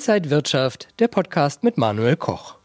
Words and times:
Inside 0.00 0.30
Wirtschaft, 0.30 0.88
der 0.98 1.08
Podcast 1.08 1.62
mit 1.62 1.76
Manuel 1.76 2.16
Koch. 2.16 2.56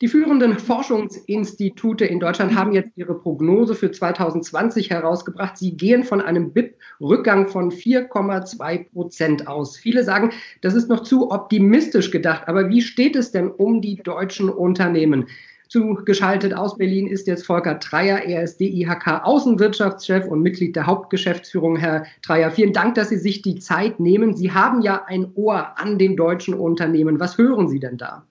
Die 0.00 0.08
führenden 0.08 0.58
Forschungsinstitute 0.58 2.04
in 2.04 2.18
Deutschland 2.18 2.56
haben 2.56 2.72
jetzt 2.72 2.90
ihre 2.96 3.14
Prognose 3.14 3.76
für 3.76 3.92
2020 3.92 4.90
herausgebracht. 4.90 5.56
Sie 5.56 5.76
gehen 5.76 6.02
von 6.02 6.20
einem 6.20 6.52
BIP-Rückgang 6.52 7.46
von 7.46 7.70
4,2 7.70 8.90
Prozent 8.90 9.46
aus. 9.46 9.76
Viele 9.76 10.02
sagen, 10.02 10.32
das 10.62 10.74
ist 10.74 10.88
noch 10.88 11.04
zu 11.04 11.30
optimistisch 11.30 12.10
gedacht. 12.10 12.48
Aber 12.48 12.68
wie 12.68 12.82
steht 12.82 13.14
es 13.14 13.30
denn 13.30 13.48
um 13.48 13.80
die 13.80 13.98
deutschen 13.98 14.48
Unternehmen? 14.48 15.28
Zugeschaltet 15.72 16.52
aus 16.52 16.76
Berlin 16.76 17.06
ist 17.06 17.26
jetzt 17.26 17.46
Volker 17.46 17.76
Dreier. 17.76 18.26
Er 18.26 18.42
ist 18.42 18.60
DIHK 18.60 19.22
Außenwirtschaftschef 19.24 20.26
und 20.26 20.42
Mitglied 20.42 20.76
der 20.76 20.84
Hauptgeschäftsführung. 20.84 21.76
Herr 21.76 22.04
Dreier, 22.20 22.50
vielen 22.50 22.74
Dank, 22.74 22.94
dass 22.94 23.08
Sie 23.08 23.16
sich 23.16 23.40
die 23.40 23.58
Zeit 23.58 23.98
nehmen. 23.98 24.36
Sie 24.36 24.52
haben 24.52 24.82
ja 24.82 25.06
ein 25.06 25.32
Ohr 25.34 25.78
an 25.78 25.98
den 25.98 26.14
deutschen 26.14 26.52
Unternehmen. 26.52 27.18
Was 27.20 27.38
hören 27.38 27.68
Sie 27.68 27.80
denn 27.80 27.96
da? 27.96 28.26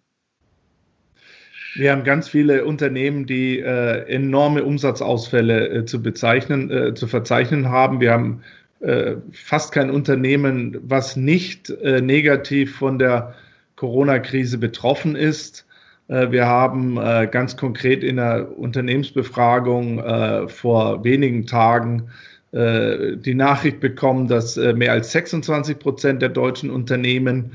Wir 1.74 1.92
haben 1.92 2.04
ganz 2.04 2.30
viele 2.30 2.64
Unternehmen, 2.64 3.26
die 3.26 3.58
äh, 3.58 4.06
enorme 4.08 4.64
Umsatzausfälle 4.64 5.68
äh, 5.70 5.86
zu 5.86 6.04
bezeichnen, 6.04 6.70
äh, 6.70 6.94
zu 6.94 7.08
verzeichnen 7.08 7.70
haben. 7.70 8.02
Wir 8.02 8.12
haben 8.12 8.44
äh, 8.82 9.16
fast 9.32 9.72
kein 9.72 9.90
Unternehmen, 9.90 10.78
was 10.84 11.16
nicht 11.16 11.72
äh, 11.72 12.02
negativ 12.02 12.76
von 12.76 13.00
der 13.00 13.34
Corona-Krise 13.78 14.60
betroffen 14.60 15.16
ist. 15.16 15.66
Äh, 16.12 16.32
wir 16.32 16.46
haben 16.46 16.98
äh, 16.98 17.28
ganz 17.32 17.58
konkret 17.58 18.04
in 18.04 18.18
der 18.18 18.58
Unternehmensbefragung 18.58 20.00
äh, 20.00 20.48
vor 20.48 21.04
wenigen 21.04 21.48
Tagen 21.48 22.10
die 22.54 23.34
Nachricht 23.34 23.80
bekommen, 23.80 24.28
dass 24.28 24.58
mehr 24.58 24.92
als 24.92 25.14
26 25.14 25.80
Prozent 25.80 26.22
der 26.22 26.28
deutschen 26.28 26.70
Unternehmen 26.70 27.54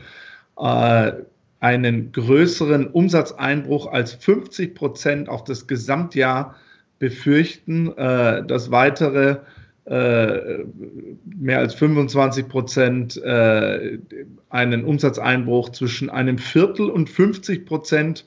einen 0.56 2.12
größeren 2.12 2.86
Umsatzeinbruch 2.86 3.92
als 3.92 4.14
50 4.14 4.74
Prozent 4.74 5.28
auf 5.28 5.44
das 5.44 5.66
Gesamtjahr 5.66 6.54
befürchten, 6.98 7.92
dass 7.94 8.70
weitere 8.70 9.40
mehr 9.88 11.58
als 11.58 11.74
25 11.74 12.48
Prozent 12.48 13.22
einen 13.22 14.84
Umsatzeinbruch 14.84 15.70
zwischen 15.70 16.10
einem 16.10 16.38
Viertel 16.38 16.90
und 16.90 17.08
50 17.08 17.64
Prozent 17.66 18.24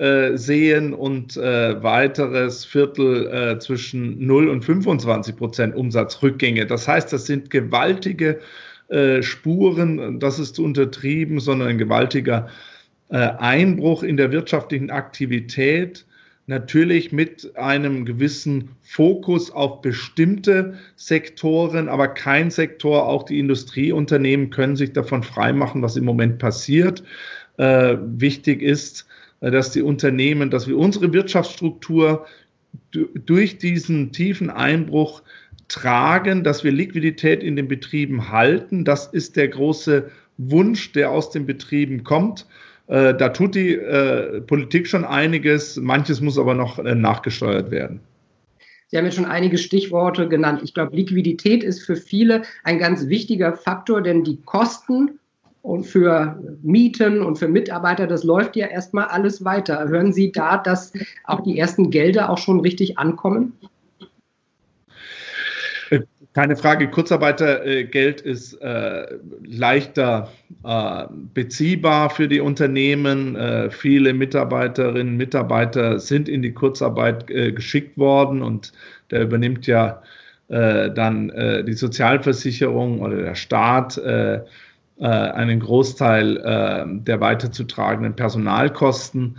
äh, 0.00 0.38
sehen 0.38 0.94
und 0.94 1.36
äh, 1.36 1.82
weiteres 1.82 2.64
Viertel 2.64 3.26
äh, 3.26 3.58
zwischen 3.58 4.24
0 4.26 4.48
und 4.48 4.64
25 4.64 5.36
Prozent 5.36 5.76
Umsatzrückgänge. 5.76 6.64
Das 6.64 6.88
heißt, 6.88 7.12
das 7.12 7.26
sind 7.26 7.50
gewaltige 7.50 8.40
äh, 8.88 9.22
Spuren, 9.22 10.18
das 10.18 10.38
ist 10.38 10.58
untertrieben, 10.58 11.38
sondern 11.38 11.68
ein 11.68 11.76
gewaltiger 11.76 12.48
äh, 13.10 13.16
Einbruch 13.18 14.02
in 14.02 14.16
der 14.16 14.32
wirtschaftlichen 14.32 14.90
Aktivität 14.90 16.06
natürlich 16.50 17.12
mit 17.12 17.56
einem 17.56 18.04
gewissen 18.04 18.70
Fokus 18.82 19.52
auf 19.52 19.80
bestimmte 19.80 20.74
Sektoren, 20.96 21.88
aber 21.88 22.08
kein 22.08 22.50
Sektor, 22.50 23.06
auch 23.06 23.22
die 23.22 23.38
Industrieunternehmen 23.38 24.50
können 24.50 24.76
sich 24.76 24.92
davon 24.92 25.22
freimachen, 25.22 25.80
was 25.80 25.96
im 25.96 26.04
Moment 26.04 26.38
passiert. 26.38 27.04
Äh, 27.56 27.96
wichtig 28.02 28.62
ist, 28.62 29.06
äh, 29.40 29.50
dass 29.52 29.70
die 29.70 29.82
Unternehmen, 29.82 30.50
dass 30.50 30.66
wir 30.66 30.76
unsere 30.76 31.12
Wirtschaftsstruktur 31.12 32.26
durch 32.90 33.58
diesen 33.58 34.10
tiefen 34.12 34.50
Einbruch 34.50 35.22
tragen, 35.68 36.42
dass 36.42 36.64
wir 36.64 36.72
Liquidität 36.72 37.44
in 37.44 37.54
den 37.54 37.68
Betrieben 37.68 38.30
halten. 38.30 38.84
Das 38.84 39.06
ist 39.06 39.36
der 39.36 39.48
große 39.48 40.10
Wunsch, 40.36 40.92
der 40.92 41.12
aus 41.12 41.30
den 41.30 41.46
Betrieben 41.46 42.02
kommt. 42.02 42.46
Äh, 42.90 43.14
da 43.14 43.28
tut 43.28 43.54
die 43.54 43.74
äh, 43.74 44.40
Politik 44.40 44.88
schon 44.88 45.04
einiges, 45.04 45.76
manches 45.76 46.20
muss 46.20 46.38
aber 46.38 46.54
noch 46.54 46.82
nachgesteuert 46.82 47.70
werden. 47.70 48.00
Sie 48.88 48.98
haben 48.98 49.04
jetzt 49.04 49.14
schon 49.14 49.24
einige 49.24 49.56
Stichworte 49.56 50.28
genannt. 50.28 50.62
Ich 50.64 50.74
glaube, 50.74 50.96
Liquidität 50.96 51.62
ist 51.62 51.82
für 51.82 51.94
viele 51.94 52.42
ein 52.64 52.80
ganz 52.80 53.06
wichtiger 53.06 53.52
Faktor, 53.52 54.02
denn 54.02 54.24
die 54.24 54.40
Kosten 54.42 55.20
und 55.62 55.84
für 55.84 56.42
Mieten 56.62 57.22
und 57.22 57.38
für 57.38 57.46
Mitarbeiter, 57.46 58.08
das 58.08 58.24
läuft 58.24 58.56
ja 58.56 58.66
erstmal 58.66 59.04
alles 59.04 59.44
weiter. 59.44 59.88
Hören 59.88 60.12
Sie 60.12 60.32
da, 60.32 60.58
dass 60.58 60.92
auch 61.24 61.40
die 61.44 61.56
ersten 61.56 61.90
Gelder 61.90 62.30
auch 62.30 62.38
schon 62.38 62.58
richtig 62.58 62.98
ankommen? 62.98 63.52
Äh, 66.30 66.34
keine 66.34 66.56
Frage, 66.56 66.88
Kurzarbeitergeld 66.88 68.20
ist 68.20 68.54
äh, 68.54 69.06
leichter 69.44 70.28
äh, 70.64 71.04
beziehbar 71.34 72.10
für 72.10 72.28
die 72.28 72.40
Unternehmen. 72.40 73.36
Äh, 73.36 73.70
viele 73.70 74.12
Mitarbeiterinnen 74.12 75.14
und 75.14 75.16
Mitarbeiter 75.16 75.98
sind 75.98 76.28
in 76.28 76.42
die 76.42 76.52
Kurzarbeit 76.52 77.30
äh, 77.30 77.52
geschickt 77.52 77.98
worden 77.98 78.42
und 78.42 78.72
der 79.10 79.22
übernimmt 79.22 79.66
ja 79.66 80.02
äh, 80.48 80.90
dann 80.90 81.32
die 81.66 81.72
Sozialversicherung 81.72 83.00
oder 83.00 83.16
der 83.16 83.34
Staat 83.34 83.98
äh, 83.98 84.40
einen 85.00 85.60
Großteil 85.60 86.36
äh, 86.36 86.84
der 86.86 87.20
weiterzutragenden 87.20 88.14
Personalkosten. 88.14 89.38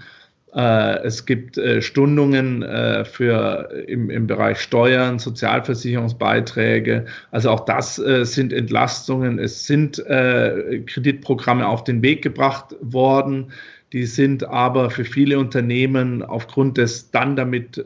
Äh, 0.54 1.04
es 1.04 1.26
gibt 1.26 1.60
Stundungen 1.80 2.64
für 3.06 3.70
im, 3.88 4.10
im 4.10 4.28
Bereich 4.28 4.60
Steuern, 4.60 5.20
Sozialversicherungsbeiträge. 5.20 7.06
Also 7.32 7.50
auch 7.50 7.62
das 7.62 7.96
sind 7.96 8.54
Entlastungen. 8.54 9.40
Es 9.40 9.66
sind 9.66 10.04
Kreditprogramme 10.06 11.68
auf 11.68 11.84
den 11.84 12.02
Weg 12.02 12.22
gebracht 12.22 12.76
worden. 12.82 13.52
Die 13.94 14.06
sind 14.06 14.44
aber 14.44 14.90
für 14.90 15.06
viele 15.06 15.40
Unternehmen 15.40 16.24
aufgrund 16.24 16.78
des 16.78 17.12
dann 17.12 17.36
damit 17.36 17.84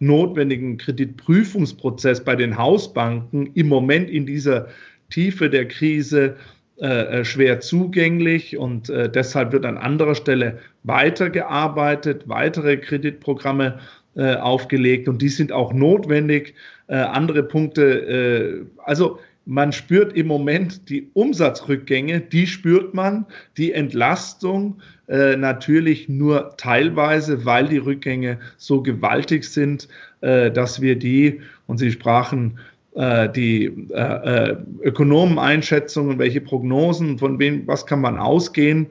notwendigen 0.00 0.78
Kreditprüfungsprozess 0.78 2.24
bei 2.24 2.36
den 2.36 2.56
Hausbanken 2.56 3.50
im 3.54 3.68
Moment 3.68 4.10
in 4.10 4.26
dieser 4.26 4.68
Tiefe 5.10 5.50
der 5.50 5.66
Krise 5.66 6.36
äh, 6.80 7.20
äh, 7.20 7.24
schwer 7.24 7.58
zugänglich 7.58 8.56
und 8.56 8.88
äh, 8.88 9.10
deshalb 9.10 9.50
wird 9.50 9.66
an 9.66 9.78
anderer 9.78 10.14
Stelle 10.14 10.58
weitergearbeitet, 10.84 12.28
weitere 12.28 12.76
Kreditprogramme 12.76 13.80
äh, 14.14 14.36
aufgelegt 14.36 15.08
und 15.08 15.20
die 15.20 15.28
sind 15.28 15.50
auch 15.50 15.72
notwendig. 15.72 16.54
Äh, 16.86 16.94
andere 16.98 17.42
Punkte, 17.42 18.64
also 18.84 19.18
man 19.44 19.72
spürt 19.72 20.16
im 20.16 20.28
Moment 20.28 20.88
die 20.88 21.10
Umsatzrückgänge, 21.14 22.20
die 22.20 22.46
spürt 22.46 22.94
man, 22.94 23.26
die 23.56 23.72
Entlastung 23.72 24.80
natürlich 25.06 26.08
nur 26.08 26.54
teilweise, 26.58 27.46
weil 27.46 27.68
die 27.68 27.78
Rückgänge 27.78 28.38
so 28.58 28.82
gewaltig 28.82 29.44
sind, 29.44 29.88
dass 30.20 30.82
wir 30.82 30.98
die, 30.98 31.40
und 31.66 31.78
Sie 31.78 31.90
sprachen 31.90 32.58
äh, 32.98 33.30
die 33.30 33.66
äh, 33.90 34.50
äh, 34.50 34.56
Ökonomeneinschätzungen, 34.82 36.18
welche 36.18 36.40
Prognosen, 36.40 37.18
von 37.18 37.38
wem, 37.38 37.66
was 37.66 37.86
kann 37.86 38.00
man 38.00 38.18
ausgehen. 38.18 38.88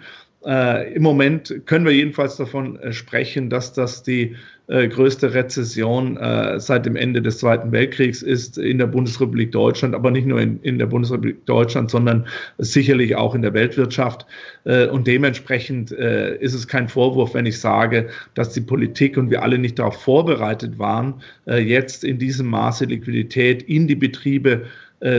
Äh, 0.48 0.94
Im 0.94 1.04
Moment 1.04 1.62
können 1.66 1.86
wir 1.86 1.92
jedenfalls 1.92 2.38
davon 2.38 2.80
äh, 2.80 2.94
sprechen, 2.94 3.50
dass 3.50 3.74
das 3.74 4.02
die 4.02 4.38
äh, 4.68 4.88
größte 4.88 5.34
Rezession 5.34 6.16
äh, 6.16 6.58
seit 6.60 6.86
dem 6.86 6.96
Ende 6.96 7.22
des 7.22 7.40
Zweiten 7.40 7.74
Weltkriegs 7.74 8.22
ist 8.22 8.58
in 8.58 8.78
der 8.78 8.88
Bundesrepublik 8.88 9.52
Deutschland, 9.52 9.94
aber 9.94 10.10
nicht 10.10 10.26
nur 10.26 10.40
in, 10.40 10.62
in 10.62 10.78
der 10.80 10.86
Bundesrepublik 10.86 11.46
Deutschland, 11.46 11.92
sondern 11.92 12.28
sicherlich 12.60 13.18
auch 13.18 13.36
in 13.36 13.42
der 13.42 13.54
Weltwirtschaft. 13.54 14.26
Äh, 14.64 14.88
und 14.88 15.06
dementsprechend 15.06 15.92
äh, 15.92 16.38
ist 16.38 16.54
es 16.54 16.66
kein 16.66 16.88
Vorwurf, 16.88 17.34
wenn 17.34 17.46
ich 17.46 17.60
sage, 17.60 18.08
dass 18.34 18.54
die 18.54 18.62
Politik 18.62 19.18
und 19.18 19.30
wir 19.30 19.44
alle 19.44 19.58
nicht 19.58 19.80
darauf 19.80 20.02
vorbereitet 20.02 20.80
waren, 20.80 21.16
jetzt 21.46 22.04
in 22.04 22.20
diesem 22.20 22.48
Maße 22.48 22.86
Liquidität 22.86 23.64
in 23.64 23.88
die 23.88 23.96
Betriebe 23.96 24.52
äh, 24.52 24.66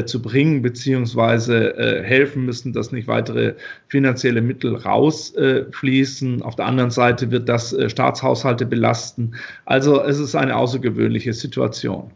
zu 0.05 0.21
bringen, 0.21 0.61
beziehungsweise 0.63 1.77
äh, 1.77 2.03
helfen 2.03 2.45
müssen, 2.45 2.73
dass 2.73 2.91
nicht 2.91 3.07
weitere 3.07 3.55
finanzielle 3.87 4.41
Mittel 4.41 4.75
rausfließen. 4.75 6.41
Äh, 6.41 6.43
Auf 6.43 6.57
der 6.57 6.67
anderen 6.67 6.91
Seite 6.91 7.31
wird 7.31 7.49
das 7.49 7.73
äh, 7.73 7.89
Staatshaushalte 7.89 8.67
belasten. 8.67 9.37
Also 9.67 10.03
es 10.03 10.19
ist 10.19 10.35
eine 10.35 10.57
außergewöhnliche 10.57 11.33
Situation. 11.33 12.11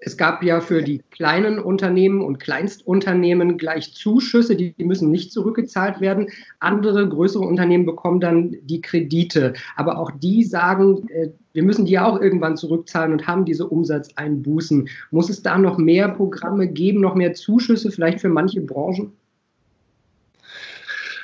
Es 0.00 0.16
gab 0.16 0.44
ja 0.44 0.60
für 0.60 0.82
die 0.82 1.02
kleinen 1.10 1.58
Unternehmen 1.58 2.20
und 2.20 2.38
Kleinstunternehmen 2.38 3.58
gleich 3.58 3.94
Zuschüsse, 3.94 4.54
die 4.54 4.72
müssen 4.78 5.10
nicht 5.10 5.32
zurückgezahlt 5.32 6.00
werden. 6.00 6.28
Andere 6.60 7.08
größere 7.08 7.42
Unternehmen 7.42 7.84
bekommen 7.84 8.20
dann 8.20 8.56
die 8.62 8.80
Kredite. 8.80 9.54
Aber 9.74 9.98
auch 9.98 10.12
die 10.12 10.44
sagen, 10.44 11.08
äh, 11.08 11.30
wir 11.52 11.64
müssen 11.64 11.84
die 11.84 11.92
ja 11.92 12.06
auch 12.06 12.20
irgendwann 12.20 12.56
zurückzahlen 12.56 13.12
und 13.12 13.26
haben 13.26 13.44
diese 13.44 13.66
Umsatzeinbußen. 13.66 14.88
Muss 15.10 15.30
es 15.30 15.42
da 15.42 15.58
noch 15.58 15.78
mehr 15.78 16.08
Programme 16.08 16.68
geben, 16.68 17.00
noch 17.00 17.16
mehr 17.16 17.34
Zuschüsse, 17.34 17.90
vielleicht 17.90 18.20
für 18.20 18.28
manche 18.28 18.60
Branchen? 18.60 19.12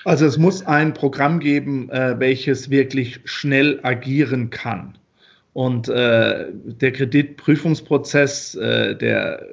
Also 0.05 0.27
es 0.27 0.37
muss 0.37 0.67
ein 0.67 0.95
Programm 0.95 1.39
geben, 1.39 1.91
äh, 1.91 2.19
welches 2.19 2.71
wirklich 2.71 3.21
schnell 3.25 3.79
agieren 3.85 4.51
kann. 4.51 4.99
Und 5.55 5.89
äh, 5.89 6.47
der 6.53 6.91
Kreditprüfungsprozess, 6.91 8.57
äh, 8.57 8.97
der 8.97 9.47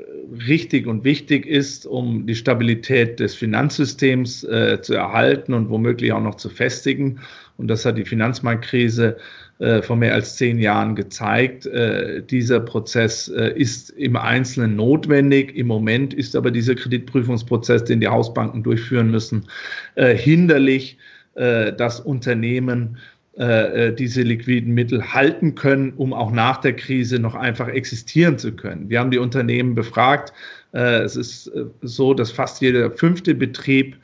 richtig 0.48 0.88
und 0.88 1.04
wichtig 1.04 1.46
ist, 1.46 1.86
um 1.86 2.26
die 2.26 2.34
Stabilität 2.34 3.20
des 3.20 3.36
Finanzsystems 3.36 4.44
äh, 4.44 4.82
zu 4.82 4.96
erhalten 4.96 5.54
und 5.54 5.70
womöglich 5.70 6.12
auch 6.12 6.22
noch 6.22 6.36
zu 6.36 6.50
festigen. 6.50 7.20
Und 7.58 7.68
das 7.68 7.86
hat 7.86 8.00
die 8.00 8.06
Finanzmarktkrise 8.06 9.18
äh, 9.60 9.84
vor 9.84 9.96
mehr 9.96 10.16
als 10.16 10.38
zehn 10.38 10.58
Jahren 10.58 10.96
gezeigt. 10.96 11.68
Äh, 11.68 12.24
dieser 12.24 12.62
Prozess 12.62 13.28
äh, 13.28 13.54
ist 13.56 13.92
im 13.92 14.16
Einzelnen 14.16 14.76
notwendig. 14.76 15.56
Im 15.56 15.68
Moment 15.68 16.16
ist 16.16 16.36
aber 16.36 16.50
dieser 16.50 16.74
Kreditprüfungsprozess, 16.74 17.84
den 17.84 18.00
die 18.00 18.08
Hausbanken 18.08 18.64
durchführen 18.64 19.12
müssen, 19.12 19.46
äh, 19.94 20.16
hinderlich, 20.16 20.98
äh, 21.36 21.74
dass 21.74 22.00
Unternehmen 22.00 22.98
äh, 23.42 23.88
äh, 23.88 23.96
diese 23.96 24.22
liquiden 24.22 24.76
Mittel 24.76 25.16
halten 25.16 25.56
können, 25.56 25.94
um 25.94 26.14
auch 26.14 26.30
nach 26.30 26.58
der 26.58 26.76
Krise 26.76 27.18
noch 27.18 27.34
einfach 27.34 27.68
existieren 27.70 28.38
zu 28.38 28.52
können. 28.52 28.88
Wir 28.88 29.00
haben 29.00 29.10
die 29.10 29.18
Unternehmen 29.18 29.74
befragt. 29.74 30.32
Äh, 30.74 31.00
es 31.02 31.16
ist 31.16 31.52
so, 31.82 32.14
dass 32.14 32.32
fast 32.32 32.62
jeder 32.62 32.92
fünfte 32.92 33.34
Betrieb 33.34 33.98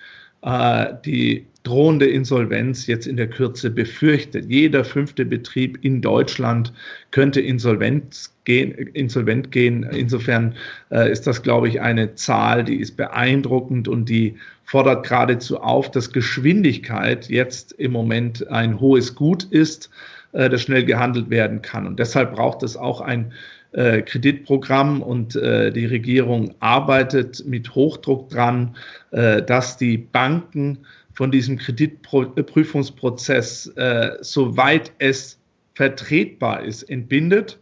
die 1.06 1.48
drohende 1.68 2.06
Insolvenz 2.06 2.88
jetzt 2.88 3.08
in 3.08 3.18
der 3.18 3.30
Kürze 3.30 3.70
befürchtet. 3.70 4.50
Jeder 4.50 4.84
fünfte 4.84 5.26
Betrieb 5.26 5.80
in 5.84 6.02
Deutschland 6.02 6.74
könnte 7.12 7.42
insolvent 7.42 8.30
gehen. 8.46 8.72
Insolvent 8.72 9.52
gehen. 9.52 9.84
Insofern 9.84 10.56
ist 10.90 11.28
das, 11.28 11.44
glaube 11.44 11.68
ich, 11.68 11.82
eine 11.82 12.16
Zahl, 12.16 12.64
die 12.64 12.78
ist 12.78 12.96
beeindruckend 12.96 13.88
und 13.88 14.08
die 14.08 14.36
fordert 14.68 15.08
geradezu 15.08 15.62
auf, 15.62 15.90
dass 15.90 16.12
Geschwindigkeit 16.12 17.30
jetzt 17.30 17.72
im 17.72 17.94
Moment 17.94 18.48
ein 18.50 18.82
hohes 18.82 19.16
Gut 19.16 19.46
ist, 19.46 19.90
äh, 20.34 20.50
das 20.50 20.62
schnell 20.62 20.84
gehandelt 20.84 21.30
werden 21.30 21.62
kann. 21.62 21.88
Und 21.88 22.00
deshalb 22.00 22.36
braucht 22.36 22.64
es 22.64 22.76
auch 22.76 23.00
ein 23.00 23.32
äh, 23.72 24.02
Kreditprogramm 24.02 25.02
und 25.02 25.38
äh, 25.38 25.72
die 25.72 25.86
Regierung 25.86 26.54
arbeitet 26.60 27.46
mit 27.46 27.76
Hochdruck 27.76 28.30
dran, 28.30 28.76
äh, 29.12 29.42
dass 29.42 29.78
die 29.78 29.98
Banken 29.98 30.80
von 31.18 31.32
diesem 31.32 31.58
Kreditprüfungsprozess, 31.58 33.74
äh, 33.76 34.12
soweit 34.22 34.92
es 35.00 35.40
vertretbar 35.74 36.64
ist, 36.64 36.84
entbindet. 36.84 37.58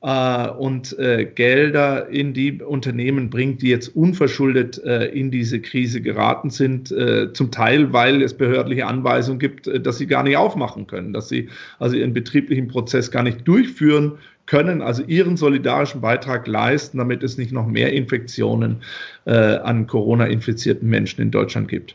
Äh, 0.00 0.48
und 0.48 0.98
äh, 0.98 1.26
Gelder 1.26 2.08
in 2.08 2.32
die 2.32 2.62
Unternehmen 2.62 3.28
bringt, 3.28 3.60
die 3.60 3.68
jetzt 3.68 3.88
unverschuldet 3.88 4.82
äh, 4.82 5.08
in 5.08 5.30
diese 5.30 5.60
Krise 5.60 6.00
geraten 6.00 6.48
sind, 6.48 6.90
äh, 6.90 7.34
zum 7.34 7.50
Teil, 7.50 7.92
weil 7.92 8.22
es 8.22 8.32
behördliche 8.32 8.86
Anweisungen 8.86 9.38
gibt, 9.38 9.66
äh, 9.66 9.78
dass 9.78 9.98
sie 9.98 10.06
gar 10.06 10.22
nicht 10.22 10.38
aufmachen 10.38 10.86
können, 10.86 11.12
dass 11.12 11.28
sie 11.28 11.50
also 11.78 11.96
ihren 11.96 12.14
betrieblichen 12.14 12.68
Prozess 12.68 13.10
gar 13.10 13.24
nicht 13.24 13.46
durchführen 13.46 14.12
können, 14.46 14.80
also 14.80 15.02
ihren 15.02 15.36
solidarischen 15.36 16.00
Beitrag 16.00 16.46
leisten, 16.46 16.96
damit 16.96 17.22
es 17.22 17.36
nicht 17.36 17.52
noch 17.52 17.66
mehr 17.66 17.92
Infektionen 17.92 18.76
an 19.26 19.86
Corona-infizierten 19.86 20.88
Menschen 20.88 21.20
in 21.20 21.30
Deutschland 21.30 21.68
gibt 21.68 21.94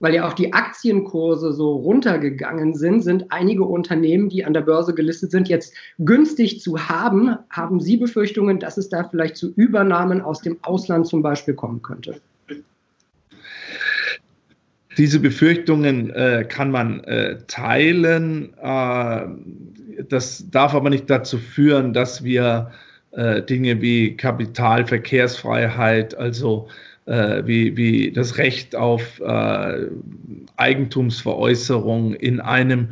weil 0.00 0.14
ja 0.14 0.26
auch 0.26 0.32
die 0.32 0.52
Aktienkurse 0.52 1.52
so 1.52 1.76
runtergegangen 1.76 2.74
sind, 2.74 3.02
sind 3.02 3.26
einige 3.30 3.64
Unternehmen, 3.64 4.28
die 4.28 4.44
an 4.44 4.54
der 4.54 4.62
Börse 4.62 4.94
gelistet 4.94 5.30
sind, 5.30 5.48
jetzt 5.48 5.74
günstig 5.98 6.60
zu 6.60 6.88
haben. 6.88 7.36
Haben 7.50 7.80
Sie 7.80 7.96
Befürchtungen, 7.96 8.60
dass 8.60 8.78
es 8.78 8.88
da 8.88 9.04
vielleicht 9.04 9.36
zu 9.36 9.52
Übernahmen 9.54 10.20
aus 10.20 10.40
dem 10.40 10.58
Ausland 10.62 11.06
zum 11.06 11.22
Beispiel 11.22 11.54
kommen 11.54 11.82
könnte? 11.82 12.20
Diese 14.96 15.20
Befürchtungen 15.20 16.10
äh, 16.10 16.44
kann 16.48 16.72
man 16.72 17.04
äh, 17.04 17.38
teilen. 17.46 18.52
Äh, 18.60 19.26
das 20.08 20.44
darf 20.50 20.74
aber 20.74 20.90
nicht 20.90 21.08
dazu 21.08 21.38
führen, 21.38 21.92
dass 21.92 22.24
wir 22.24 22.72
äh, 23.12 23.42
Dinge 23.42 23.80
wie 23.80 24.16
Kapitalverkehrsfreiheit, 24.16 26.16
also 26.16 26.66
äh, 27.08 27.46
wie, 27.46 27.76
wie 27.76 28.12
das 28.12 28.36
Recht 28.38 28.76
auf 28.76 29.20
äh, 29.20 29.86
Eigentumsveräußerung 30.56 32.14
in 32.14 32.40
einem 32.40 32.90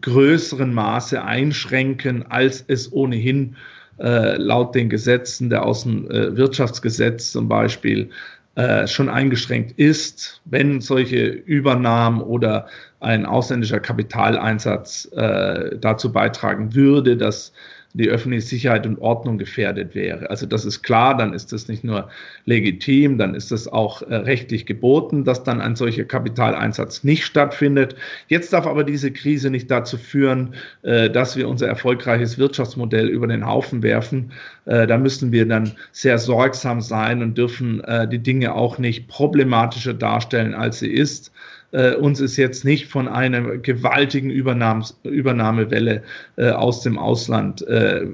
größeren 0.00 0.72
Maße 0.72 1.22
einschränken, 1.22 2.24
als 2.28 2.64
es 2.66 2.92
ohnehin 2.92 3.56
äh, 3.98 4.36
laut 4.36 4.74
den 4.74 4.88
Gesetzen 4.88 5.50
der 5.50 5.64
Außenwirtschaftsgesetz 5.64 7.32
zum 7.32 7.48
Beispiel 7.48 8.10
äh, 8.54 8.86
schon 8.86 9.08
eingeschränkt 9.08 9.78
ist, 9.78 10.40
wenn 10.44 10.80
solche 10.80 11.26
Übernahmen 11.26 12.20
oder 12.20 12.66
ein 13.00 13.26
ausländischer 13.26 13.80
Kapitaleinsatz 13.80 15.10
äh, 15.12 15.76
dazu 15.78 16.12
beitragen 16.12 16.74
würde, 16.74 17.16
dass 17.16 17.52
die 17.96 18.10
öffentliche 18.10 18.46
Sicherheit 18.46 18.86
und 18.86 18.98
Ordnung 19.00 19.38
gefährdet 19.38 19.94
wäre. 19.94 20.28
Also 20.28 20.44
das 20.44 20.66
ist 20.66 20.82
klar, 20.82 21.16
dann 21.16 21.32
ist 21.32 21.52
das 21.52 21.66
nicht 21.66 21.82
nur 21.82 22.10
legitim, 22.44 23.16
dann 23.16 23.34
ist 23.34 23.50
das 23.50 23.68
auch 23.68 24.02
äh, 24.02 24.14
rechtlich 24.14 24.66
geboten, 24.66 25.24
dass 25.24 25.44
dann 25.44 25.62
ein 25.62 25.76
solcher 25.76 26.04
Kapitaleinsatz 26.04 27.04
nicht 27.04 27.24
stattfindet. 27.24 27.96
Jetzt 28.28 28.52
darf 28.52 28.66
aber 28.66 28.84
diese 28.84 29.10
Krise 29.12 29.48
nicht 29.48 29.70
dazu 29.70 29.96
führen, 29.96 30.54
äh, 30.82 31.08
dass 31.08 31.36
wir 31.36 31.48
unser 31.48 31.68
erfolgreiches 31.68 32.36
Wirtschaftsmodell 32.36 33.08
über 33.08 33.26
den 33.26 33.46
Haufen 33.46 33.82
werfen. 33.82 34.32
Äh, 34.66 34.86
da 34.86 34.98
müssen 34.98 35.32
wir 35.32 35.48
dann 35.48 35.72
sehr 35.92 36.18
sorgsam 36.18 36.82
sein 36.82 37.22
und 37.22 37.38
dürfen 37.38 37.82
die 38.10 38.18
Dinge 38.18 38.54
auch 38.54 38.78
nicht 38.78 39.08
problematischer 39.08 39.94
darstellen, 39.94 40.54
als 40.54 40.80
sie 40.80 40.90
ist. 40.90 41.32
Äh, 41.76 41.94
uns 41.96 42.20
ist 42.20 42.38
jetzt 42.38 42.64
nicht 42.64 42.86
von 42.86 43.06
einer 43.06 43.58
gewaltigen 43.58 44.30
Übernahms 44.30 44.98
Übernahmewelle 45.04 46.02
äh, 46.36 46.48
aus 46.50 46.80
dem 46.80 46.98
Ausland 46.98 47.66
äh, 47.68 48.04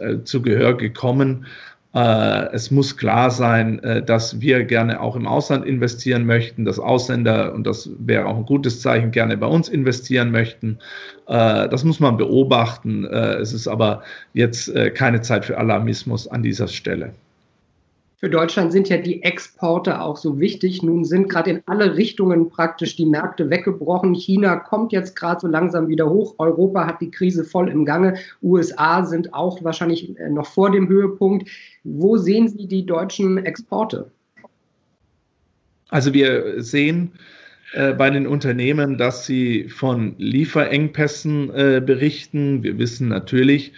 äh 0.00 0.22
zu 0.22 0.40
Gehör 0.40 0.76
gekommen. 0.76 1.46
Äh, 1.94 2.52
es 2.52 2.70
muss 2.70 2.96
klar 2.96 3.32
sein, 3.32 3.82
äh, 3.82 4.04
dass 4.04 4.40
wir 4.40 4.62
gerne 4.62 5.00
auch 5.00 5.16
im 5.16 5.26
Ausland 5.26 5.66
investieren 5.66 6.26
möchten, 6.26 6.64
dass 6.64 6.78
Ausländer, 6.78 7.54
und 7.54 7.66
das 7.66 7.90
wäre 7.98 8.26
auch 8.26 8.36
ein 8.36 8.46
gutes 8.46 8.82
Zeichen, 8.82 9.10
gerne 9.10 9.36
bei 9.36 9.48
uns 9.48 9.68
investieren 9.68 10.30
möchten. 10.30 10.78
Das 11.26 11.84
muss 11.84 12.00
man 12.00 12.16
beobachten. 12.16 13.04
Es 13.04 13.52
ist 13.52 13.68
aber 13.68 14.02
jetzt 14.32 14.72
keine 14.94 15.20
Zeit 15.20 15.44
für 15.44 15.58
Alarmismus 15.58 16.26
an 16.26 16.42
dieser 16.42 16.68
Stelle. 16.68 17.12
Für 18.20 18.28
Deutschland 18.28 18.72
sind 18.72 18.88
ja 18.88 18.96
die 18.96 19.22
Exporte 19.22 20.00
auch 20.00 20.16
so 20.16 20.40
wichtig. 20.40 20.82
Nun 20.82 21.04
sind 21.04 21.28
gerade 21.28 21.50
in 21.50 21.62
alle 21.66 21.96
Richtungen 21.96 22.50
praktisch 22.50 22.96
die 22.96 23.06
Märkte 23.06 23.48
weggebrochen. 23.48 24.12
China 24.12 24.56
kommt 24.56 24.90
jetzt 24.90 25.14
gerade 25.14 25.40
so 25.40 25.46
langsam 25.46 25.86
wieder 25.86 26.10
hoch. 26.10 26.34
Europa 26.38 26.84
hat 26.84 27.00
die 27.00 27.12
Krise 27.12 27.44
voll 27.44 27.68
im 27.68 27.84
Gange. 27.84 28.16
USA 28.42 29.04
sind 29.04 29.34
auch 29.34 29.62
wahrscheinlich 29.62 30.18
äh, 30.18 30.30
noch 30.30 30.46
vor 30.46 30.72
dem 30.72 30.88
Höhepunkt. 30.88 31.48
Wo 31.84 32.16
sehen 32.16 32.48
Sie 32.48 32.66
die 32.66 32.84
deutschen 32.84 33.38
Exporte? 33.38 34.10
Also 35.88 36.12
wir 36.12 36.60
sehen 36.60 37.12
äh, 37.72 37.92
bei 37.92 38.10
den 38.10 38.26
Unternehmen, 38.26 38.98
dass 38.98 39.26
sie 39.26 39.68
von 39.68 40.16
Lieferengpässen 40.18 41.50
äh, 41.54 41.80
berichten. 41.86 42.64
Wir 42.64 42.78
wissen 42.78 43.08
natürlich, 43.08 43.72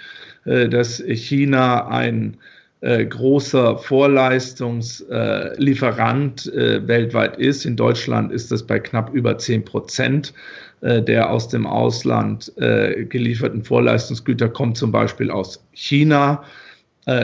dass 0.47 1.05
China 1.07 1.87
ein 1.89 2.39
äh, 2.81 3.05
großer 3.05 3.77
Vorleistungslieferant 3.77 6.47
äh, 6.47 6.89
weltweit 6.89 7.37
ist. 7.37 7.67
In 7.67 7.77
Deutschland 7.77 8.33
ist 8.33 8.51
das 8.51 8.67
bei 8.67 8.79
knapp 8.79 9.13
über 9.13 9.37
10 9.37 9.67
Prozent 9.67 10.33
äh, 10.81 11.03
der 11.03 11.31
aus 11.31 11.49
dem 11.49 11.67
Ausland 11.67 12.51
äh, 12.57 13.05
gelieferten 13.05 13.65
Vorleistungsgüter 13.65 14.49
kommt 14.49 14.79
zum 14.79 14.93
Beispiel 14.93 15.31
aus 15.31 15.63
China. 15.73 16.43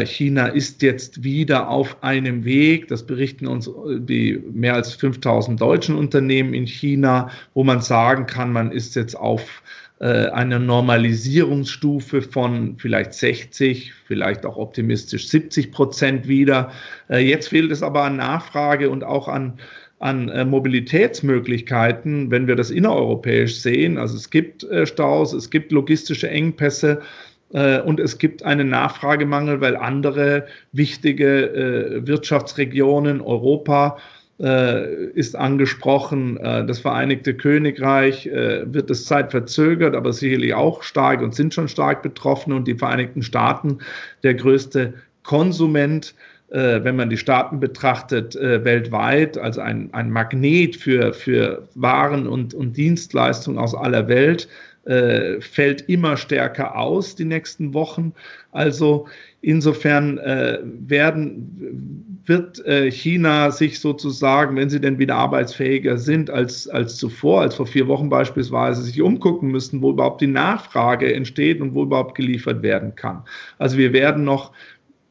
China 0.06 0.46
ist 0.46 0.80
jetzt 0.80 1.22
wieder 1.22 1.68
auf 1.68 2.02
einem 2.02 2.46
Weg, 2.46 2.88
das 2.88 3.04
berichten 3.04 3.46
uns 3.46 3.70
die 3.86 4.42
mehr 4.50 4.74
als 4.74 4.94
5000 4.94 5.60
deutschen 5.60 5.96
Unternehmen 5.96 6.54
in 6.54 6.66
China, 6.66 7.28
wo 7.52 7.62
man 7.62 7.82
sagen 7.82 8.24
kann, 8.24 8.52
man 8.52 8.72
ist 8.72 8.96
jetzt 8.96 9.14
auf 9.14 9.62
äh, 9.98 10.28
eine 10.28 10.60
Normalisierungsstufe 10.60 12.20
von 12.20 12.76
vielleicht 12.76 13.14
60, 13.14 13.94
vielleicht 14.06 14.44
auch 14.44 14.58
optimistisch 14.58 15.28
70 15.28 15.72
Prozent 15.72 16.28
wieder. 16.28 16.70
Äh, 17.08 17.20
jetzt 17.20 17.48
fehlt 17.48 17.72
es 17.72 17.82
aber 17.82 18.02
an 18.02 18.16
Nachfrage 18.16 18.90
und 18.90 19.04
auch 19.04 19.28
an 19.28 19.58
an 19.98 20.28
äh, 20.28 20.44
Mobilitätsmöglichkeiten, 20.44 22.30
wenn 22.30 22.46
wir 22.46 22.54
das 22.56 22.70
innereuropäisch 22.70 23.56
sehen. 23.56 23.96
Also 23.96 24.16
es 24.16 24.28
gibt 24.28 24.66
Staus, 24.84 25.32
es 25.32 25.48
gibt 25.48 25.72
logistische 25.72 26.28
Engpässe 26.28 27.00
und 27.48 27.98
es 28.00 28.18
gibt 28.18 28.42
einen 28.42 28.68
Nachfragemangel, 28.68 29.62
weil 29.62 29.76
andere 29.76 30.46
wichtige 30.72 32.02
Wirtschaftsregionen 32.04 33.22
Europa 33.22 33.96
äh, 34.38 35.06
ist 35.14 35.34
angesprochen. 35.34 36.36
Äh, 36.36 36.66
das 36.66 36.80
Vereinigte 36.80 37.32
Königreich 37.34 38.26
äh, 38.26 38.72
wird 38.72 38.90
es 38.90 39.06
Zeit 39.06 39.30
verzögert, 39.30 39.94
aber 39.94 40.12
sicherlich 40.12 40.52
auch 40.52 40.82
stark 40.82 41.22
und 41.22 41.34
sind 41.34 41.54
schon 41.54 41.68
stark 41.68 42.02
betroffen. 42.02 42.52
Und 42.52 42.68
die 42.68 42.74
Vereinigten 42.74 43.22
Staaten, 43.22 43.78
der 44.22 44.34
größte 44.34 44.94
Konsument, 45.22 46.14
wenn 46.48 46.94
man 46.94 47.10
die 47.10 47.16
Staaten 47.16 47.58
betrachtet, 47.58 48.36
weltweit, 48.36 49.36
also 49.36 49.60
ein, 49.60 49.88
ein 49.92 50.12
Magnet 50.12 50.76
für, 50.76 51.12
für 51.12 51.66
Waren 51.74 52.28
und, 52.28 52.54
und 52.54 52.76
Dienstleistungen 52.76 53.58
aus 53.58 53.74
aller 53.74 54.06
Welt, 54.06 54.48
äh, 54.86 55.40
fällt 55.40 55.88
immer 55.88 56.16
stärker 56.16 56.76
aus 56.78 57.16
die 57.16 57.24
nächsten 57.24 57.74
Wochen. 57.74 58.12
Also 58.52 59.06
insofern 59.42 60.18
äh, 60.18 60.60
werden, 60.62 62.20
wird 62.24 62.64
äh, 62.66 62.90
China 62.90 63.50
sich 63.50 63.80
sozusagen, 63.80 64.56
wenn 64.56 64.70
sie 64.70 64.80
denn 64.80 64.98
wieder 64.98 65.16
arbeitsfähiger 65.16 65.98
sind 65.98 66.30
als, 66.30 66.68
als 66.68 66.96
zuvor, 66.96 67.42
als 67.42 67.56
vor 67.56 67.66
vier 67.66 67.88
Wochen 67.88 68.08
beispielsweise, 68.08 68.82
sich 68.82 69.02
umgucken 69.02 69.50
müssen, 69.50 69.82
wo 69.82 69.90
überhaupt 69.90 70.20
die 70.20 70.26
Nachfrage 70.28 71.12
entsteht 71.12 71.60
und 71.60 71.74
wo 71.74 71.82
überhaupt 71.82 72.14
geliefert 72.14 72.62
werden 72.62 72.94
kann. 72.94 73.22
Also 73.58 73.78
wir 73.78 73.92
werden 73.92 74.24
noch 74.24 74.52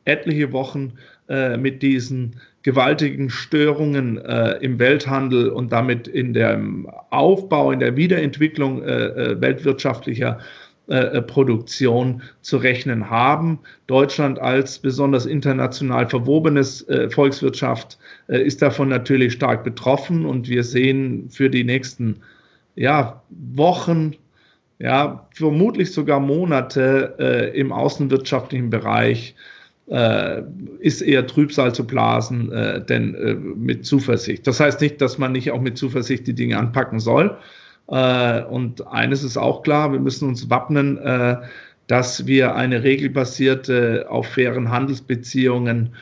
etliche 0.05 0.51
Wochen 0.53 0.94
äh, 1.27 1.58
mit 1.58 1.82
diesen 1.82 2.38
gewaltigen 2.65 3.29
Störungen 3.29 4.17
äh, 4.17 4.53
im 4.53 4.79
Welthandel 4.79 5.50
und 5.50 5.72
damit 5.72 6.07
in 6.07 6.34
dem 6.34 6.89
Aufbau, 7.12 7.72
in 7.72 7.79
der 7.79 7.95
Wiederentwicklung 7.95 8.81
äh, 8.81 9.05
äh 9.05 9.39
weltwirtschaftlicher 9.39 10.39
äh, 10.88 10.95
äh, 10.95 11.22
Produktion 11.22 12.24
zu 12.41 12.57
rechnen 12.57 13.12
haben. 13.12 13.60
Deutschland 13.86 14.39
als 14.39 14.79
besonders 14.79 15.27
international 15.27 16.10
verwobenes 16.10 16.88
Volkswirtschaft 17.10 18.00
ist 18.27 18.63
davon 18.63 18.89
natürlich 18.89 19.34
stark 19.34 19.63
betroffen 19.63 20.25
und 20.25 20.50
wir 20.50 20.63
sehen 20.63 21.29
für 21.29 21.51
die 21.51 21.63
nächsten 21.63 22.22
ja, 22.75 23.22
Wochen, 23.29 24.15
ja, 24.79 25.27
vermutlich 25.36 25.91
sogar 25.93 26.19
Monate 26.19 27.51
im 27.53 27.72
außenwirtschaftlichen 27.72 28.72
Bereich 28.72 29.36
äh, 29.87 30.41
ist 30.79 31.01
eher 31.01 31.27
Trübsal 31.27 31.73
zu 31.73 31.85
blasen, 31.85 32.51
äh, 32.51 32.83
denn 32.83 33.15
äh, 33.15 33.35
mit 33.35 33.85
Zuversicht. 33.85 34.47
Das 34.47 34.59
heißt 34.59 34.81
nicht, 34.81 35.01
dass 35.01 35.17
man 35.17 35.31
nicht 35.31 35.51
auch 35.51 35.61
mit 35.61 35.77
Zuversicht 35.77 36.25
die 36.27 36.33
Dinge 36.33 36.57
anpacken 36.57 36.99
soll. 36.99 37.37
Äh, 37.87 38.43
und 38.43 38.87
eines 38.87 39.23
ist 39.23 39.37
auch 39.37 39.61
klar, 39.61 39.91
wir 39.91 39.99
müssen 39.99 40.27
uns 40.27 40.49
wappnen, 40.49 40.97
äh, 40.97 41.37
dass 41.87 42.25
wir 42.25 42.55
eine 42.55 42.83
regelbasierte, 42.83 44.07
auf 44.09 44.27
fairen 44.27 44.71
Handelsbeziehungen 44.71 45.93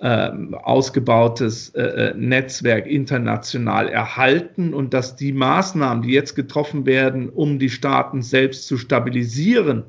äh, 0.00 0.30
ausgebautes 0.62 1.72
Netzwerk 2.16 2.86
international 2.86 3.88
erhalten 3.88 4.74
und 4.74 4.92
dass 4.92 5.14
die 5.14 5.32
Maßnahmen, 5.32 6.02
die 6.02 6.12
jetzt 6.12 6.34
getroffen 6.34 6.84
werden, 6.86 7.28
um 7.28 7.60
die 7.60 7.70
Staaten 7.70 8.22
selbst 8.22 8.66
zu 8.66 8.76
stabilisieren 8.76 9.84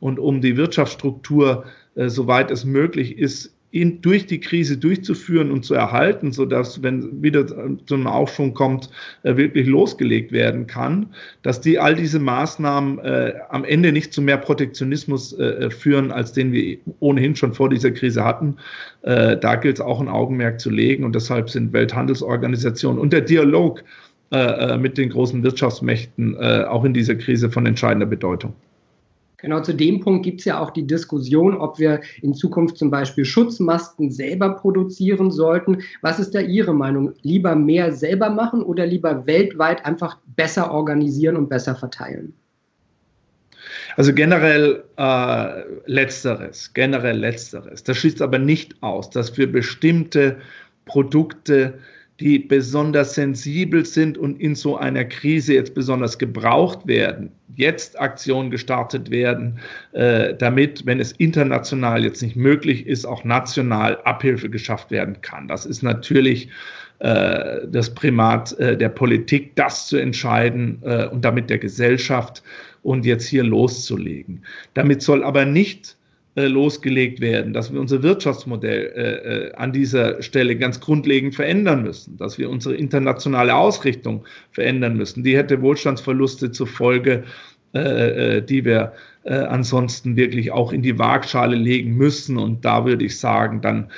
und 0.00 0.18
um 0.18 0.40
die 0.40 0.56
Wirtschaftsstruktur 0.56 1.64
äh, 1.64 1.68
soweit 1.96 2.50
es 2.50 2.64
möglich 2.64 3.18
ist, 3.18 3.56
ihn 3.76 4.00
durch 4.00 4.26
die 4.26 4.40
Krise 4.40 4.78
durchzuführen 4.78 5.50
und 5.50 5.64
zu 5.64 5.74
erhalten, 5.74 6.32
sodass, 6.32 6.82
wenn 6.82 7.22
wieder 7.22 7.46
zu 7.46 7.94
einem 7.94 8.06
Aufschwung 8.06 8.54
kommt, 8.54 8.90
äh, 9.22 9.36
wirklich 9.36 9.66
losgelegt 9.66 10.32
werden 10.32 10.66
kann, 10.66 11.14
dass 11.42 11.60
die 11.60 11.78
all 11.78 11.94
diese 11.94 12.18
Maßnahmen 12.18 12.98
äh, 13.00 13.34
am 13.50 13.64
Ende 13.64 13.92
nicht 13.92 14.12
zu 14.12 14.22
mehr 14.22 14.38
Protektionismus 14.38 15.38
äh, 15.38 15.70
führen, 15.70 16.10
als 16.10 16.32
den 16.32 16.52
wir 16.52 16.78
ohnehin 17.00 17.36
schon 17.36 17.52
vor 17.52 17.68
dieser 17.68 17.90
Krise 17.90 18.24
hatten. 18.24 18.56
Äh, 19.02 19.36
da 19.36 19.56
gilt 19.56 19.76
es 19.76 19.80
auch 19.80 20.00
ein 20.00 20.08
Augenmerk 20.08 20.60
zu 20.60 20.70
legen 20.70 21.04
und 21.04 21.14
deshalb 21.14 21.50
sind 21.50 21.72
Welthandelsorganisationen 21.72 23.00
und 23.00 23.12
der 23.12 23.20
Dialog 23.20 23.84
äh, 24.30 24.76
mit 24.78 24.96
den 24.96 25.10
großen 25.10 25.42
Wirtschaftsmächten 25.42 26.36
auch 26.36 26.84
in 26.84 26.94
dieser 26.94 27.14
Krise 27.14 27.50
von 27.50 27.66
entscheidender 27.66 28.06
Bedeutung. 28.06 28.54
Genau 29.38 29.60
zu 29.60 29.74
dem 29.74 30.00
Punkt 30.00 30.24
gibt 30.24 30.40
es 30.40 30.46
ja 30.46 30.58
auch 30.60 30.70
die 30.70 30.86
Diskussion, 30.86 31.56
ob 31.56 31.78
wir 31.78 32.00
in 32.22 32.34
Zukunft 32.34 32.78
zum 32.78 32.90
Beispiel 32.90 33.24
Schutzmasken 33.24 34.10
selber 34.10 34.50
produzieren 34.54 35.30
sollten. 35.30 35.82
Was 36.00 36.18
ist 36.18 36.34
da 36.34 36.40
Ihre 36.40 36.74
Meinung? 36.74 37.12
Lieber 37.22 37.54
mehr 37.54 37.92
selber 37.92 38.30
machen 38.30 38.62
oder 38.62 38.86
lieber 38.86 39.26
weltweit 39.26 39.84
einfach 39.84 40.18
besser 40.36 40.70
organisieren 40.70 41.36
und 41.36 41.48
besser 41.48 41.74
verteilen? 41.74 42.32
Also 43.96 44.12
generell 44.12 44.84
äh, 44.96 45.62
letzteres, 45.86 46.72
generell 46.72 47.18
letzteres. 47.18 47.82
Das 47.82 47.96
schließt 47.96 48.22
aber 48.22 48.38
nicht 48.38 48.82
aus, 48.82 49.10
dass 49.10 49.30
für 49.30 49.46
bestimmte 49.46 50.38
Produkte 50.84 51.78
die 52.20 52.38
besonders 52.38 53.14
sensibel 53.14 53.84
sind 53.84 54.16
und 54.16 54.40
in 54.40 54.54
so 54.54 54.76
einer 54.76 55.04
Krise 55.04 55.54
jetzt 55.54 55.74
besonders 55.74 56.18
gebraucht 56.18 56.86
werden, 56.86 57.30
jetzt 57.56 58.00
Aktionen 58.00 58.50
gestartet 58.50 59.10
werden, 59.10 59.58
äh, 59.92 60.34
damit, 60.34 60.86
wenn 60.86 60.98
es 60.98 61.12
international 61.12 62.04
jetzt 62.04 62.22
nicht 62.22 62.36
möglich 62.36 62.86
ist, 62.86 63.04
auch 63.04 63.24
national 63.24 63.98
Abhilfe 64.04 64.48
geschafft 64.48 64.90
werden 64.90 65.20
kann. 65.20 65.46
Das 65.46 65.66
ist 65.66 65.82
natürlich 65.82 66.48
äh, 67.00 67.66
das 67.68 67.94
Primat 67.94 68.58
äh, 68.58 68.78
der 68.78 68.88
Politik, 68.88 69.54
das 69.56 69.86
zu 69.86 69.98
entscheiden 69.98 70.82
und 71.10 71.24
damit 71.24 71.50
der 71.50 71.58
Gesellschaft 71.58 72.42
und 72.82 73.04
jetzt 73.04 73.26
hier 73.26 73.44
loszulegen. 73.44 74.42
Damit 74.74 75.02
soll 75.02 75.22
aber 75.22 75.44
nicht 75.44 75.96
äh, 76.36 76.48
losgelegt 76.48 77.22
werden, 77.22 77.54
dass 77.54 77.72
wir 77.72 77.80
unser 77.80 78.02
Wirtschaftsmodell 78.02 78.92
äh, 78.94 79.46
äh, 79.48 79.54
an 79.54 79.72
dieser 79.72 80.22
Stelle 80.22 80.56
ganz 80.56 80.80
grundlegend 80.80 81.34
verändern 81.34 81.82
müssen, 81.82 82.18
dass 82.18 82.36
wir 82.36 82.50
unsere 82.50 82.74
internationale 82.74 83.54
Ausrichtung 83.54 84.26
verändern 84.50 84.98
müssen. 84.98 85.24
Die 85.24 85.34
hätte 85.34 85.62
Wohlstandsverluste 85.62 86.50
zur 86.50 86.66
Folge, 86.66 87.24
äh, 87.74 87.78
äh 88.36 88.42
die 88.42 88.66
wir 88.66 88.92
ansonsten 89.24 90.14
wirklich 90.14 90.52
auch 90.52 90.72
in 90.72 90.82
die 90.82 91.00
Waagschale 91.00 91.56
legen 91.56 91.96
müssen. 91.96 92.36
Und 92.36 92.64
da 92.64 92.86
würde 92.86 93.04
ich 93.04 93.18
sagen, 93.18 93.60
dann 93.60 93.90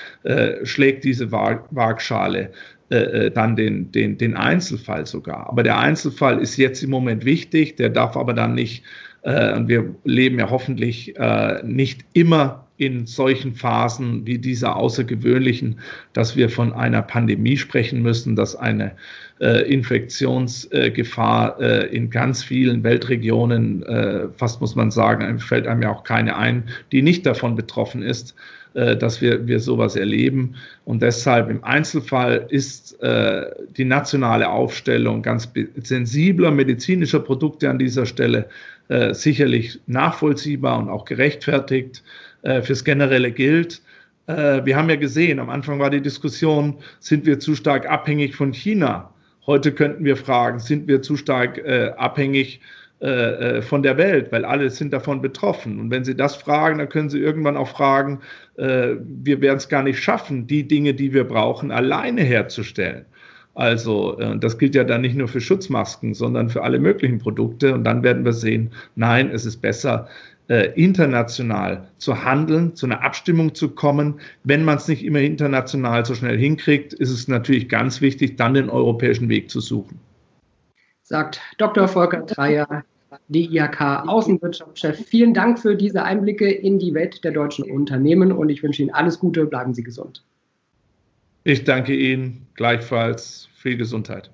schlägt 0.62 1.04
diese 1.04 1.30
Waagschale 1.30 2.50
dann 2.88 3.54
den, 3.54 3.92
den, 3.92 4.16
den 4.16 4.36
Einzelfall 4.36 5.04
sogar. 5.04 5.46
Aber 5.50 5.62
der 5.62 5.78
Einzelfall 5.78 6.40
ist 6.40 6.56
jetzt 6.56 6.82
im 6.82 6.88
Moment 6.88 7.26
wichtig, 7.26 7.76
der 7.76 7.90
darf 7.90 8.16
aber 8.16 8.32
dann 8.32 8.54
nicht 8.54 8.84
und 9.28 9.68
wir 9.68 9.94
leben 10.04 10.38
ja 10.38 10.50
hoffentlich 10.50 11.16
äh, 11.16 11.62
nicht 11.64 12.04
immer 12.12 12.68
in 12.78 13.06
solchen 13.06 13.54
Phasen 13.54 14.24
wie 14.24 14.38
dieser 14.38 14.76
außergewöhnlichen, 14.76 15.80
dass 16.12 16.36
wir 16.36 16.48
von 16.48 16.72
einer 16.72 17.02
Pandemie 17.02 17.56
sprechen 17.56 18.02
müssen, 18.02 18.36
dass 18.36 18.54
eine 18.54 18.92
äh, 19.40 19.68
Infektionsgefahr 19.70 21.60
äh, 21.60 21.86
in 21.94 22.08
ganz 22.08 22.44
vielen 22.44 22.84
Weltregionen, 22.84 23.82
äh, 23.82 24.28
fast 24.36 24.60
muss 24.60 24.76
man 24.76 24.92
sagen, 24.92 25.40
fällt 25.40 25.66
einem 25.66 25.82
ja 25.82 25.90
auch 25.90 26.04
keine 26.04 26.36
ein, 26.36 26.64
die 26.92 27.02
nicht 27.02 27.26
davon 27.26 27.56
betroffen 27.56 28.02
ist, 28.02 28.36
äh, 28.74 28.96
dass 28.96 29.20
wir, 29.20 29.48
wir 29.48 29.58
sowas 29.58 29.96
erleben. 29.96 30.54
Und 30.84 31.02
deshalb 31.02 31.50
im 31.50 31.64
Einzelfall 31.64 32.46
ist 32.48 33.02
äh, 33.02 33.46
die 33.76 33.84
nationale 33.84 34.48
Aufstellung 34.48 35.22
ganz 35.22 35.50
sensibler 35.82 36.52
medizinischer 36.52 37.20
Produkte 37.20 37.68
an 37.70 37.80
dieser 37.80 38.06
Stelle 38.06 38.48
äh, 38.88 39.14
sicherlich 39.14 39.80
nachvollziehbar 39.86 40.78
und 40.78 40.88
auch 40.88 41.04
gerechtfertigt. 41.04 42.02
Äh, 42.42 42.62
fürs 42.62 42.84
Generelle 42.84 43.32
gilt, 43.32 43.82
äh, 44.28 44.64
wir 44.64 44.76
haben 44.76 44.90
ja 44.90 44.96
gesehen, 44.96 45.40
am 45.40 45.50
Anfang 45.50 45.80
war 45.80 45.90
die 45.90 46.02
Diskussion, 46.02 46.78
sind 47.00 47.26
wir 47.26 47.40
zu 47.40 47.54
stark 47.54 47.88
abhängig 47.90 48.36
von 48.36 48.52
China? 48.52 49.12
Heute 49.46 49.72
könnten 49.72 50.04
wir 50.04 50.16
fragen, 50.16 50.60
sind 50.60 50.86
wir 50.86 51.00
zu 51.02 51.16
stark 51.16 51.58
äh, 51.58 51.92
abhängig 51.96 52.60
äh, 53.00 53.62
von 53.62 53.82
der 53.82 53.96
Welt, 53.96 54.30
weil 54.30 54.44
alle 54.44 54.68
sind 54.68 54.92
davon 54.92 55.22
betroffen. 55.22 55.80
Und 55.80 55.90
wenn 55.90 56.04
Sie 56.04 56.14
das 56.14 56.36
fragen, 56.36 56.78
dann 56.78 56.90
können 56.90 57.08
Sie 57.08 57.18
irgendwann 57.18 57.56
auch 57.56 57.68
fragen, 57.68 58.20
wir 58.56 59.40
werden 59.40 59.58
es 59.58 59.68
gar 59.68 59.84
nicht 59.84 60.02
schaffen, 60.02 60.48
die 60.48 60.66
Dinge, 60.66 60.92
die 60.92 61.12
wir 61.12 61.22
brauchen, 61.22 61.70
alleine 61.70 62.22
herzustellen. 62.22 63.06
Also 63.58 64.18
äh, 64.18 64.38
das 64.38 64.58
gilt 64.58 64.74
ja 64.74 64.84
dann 64.84 65.02
nicht 65.02 65.16
nur 65.16 65.28
für 65.28 65.40
Schutzmasken, 65.40 66.14
sondern 66.14 66.48
für 66.48 66.62
alle 66.62 66.78
möglichen 66.78 67.18
Produkte. 67.18 67.74
Und 67.74 67.84
dann 67.84 68.02
werden 68.02 68.24
wir 68.24 68.32
sehen, 68.32 68.70
nein, 68.96 69.30
es 69.30 69.44
ist 69.44 69.58
besser, 69.58 70.08
äh, 70.48 70.72
international 70.80 71.88
zu 71.98 72.24
handeln, 72.24 72.74
zu 72.74 72.86
einer 72.86 73.02
Abstimmung 73.02 73.54
zu 73.54 73.70
kommen. 73.70 74.20
Wenn 74.44 74.64
man 74.64 74.78
es 74.78 74.88
nicht 74.88 75.04
immer 75.04 75.20
international 75.20 76.06
so 76.06 76.14
schnell 76.14 76.38
hinkriegt, 76.38 76.92
ist 76.94 77.10
es 77.10 77.28
natürlich 77.28 77.68
ganz 77.68 78.00
wichtig, 78.00 78.36
dann 78.36 78.54
den 78.54 78.70
europäischen 78.70 79.28
Weg 79.28 79.50
zu 79.50 79.60
suchen 79.60 80.00
sagt 81.08 81.40
Dr. 81.56 81.88
Volker 81.88 82.20
Dreier, 82.20 82.84
DIHK 83.28 84.06
Außenwirtschaftschef. 84.06 85.06
Vielen 85.06 85.32
Dank 85.32 85.58
für 85.58 85.74
diese 85.74 86.02
Einblicke 86.02 86.50
in 86.50 86.78
die 86.78 86.92
Welt 86.92 87.24
der 87.24 87.32
deutschen 87.32 87.70
Unternehmen 87.70 88.30
und 88.30 88.50
ich 88.50 88.62
wünsche 88.62 88.82
Ihnen 88.82 88.92
alles 88.92 89.18
Gute. 89.18 89.46
Bleiben 89.46 89.72
Sie 89.72 89.82
gesund. 89.82 90.22
Ich 91.44 91.64
danke 91.64 91.94
Ihnen 91.94 92.46
gleichfalls. 92.54 93.47
Viel 93.58 93.76
Gesundheit. 93.76 94.30